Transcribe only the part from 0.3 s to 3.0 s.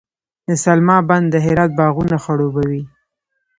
د سلما بند د هرات باغونه خړوبوي.